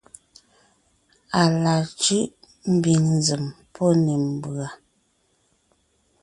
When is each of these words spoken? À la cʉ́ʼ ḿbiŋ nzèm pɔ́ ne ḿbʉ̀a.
À 1.41 1.43
la 1.63 1.75
cʉ́ʼ 2.01 2.31
ḿbiŋ 2.75 3.03
nzèm 3.17 3.43
pɔ́ 3.73 3.89
ne 4.03 4.13
ḿbʉ̀a. 4.29 4.67